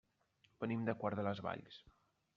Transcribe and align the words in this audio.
Venim 0.63 0.87
de 0.89 0.97
Quart 1.03 1.21
de 1.23 1.27
les 1.29 1.43
Valls. 1.49 1.81